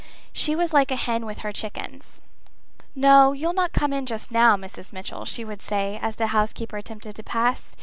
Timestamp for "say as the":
5.61-6.25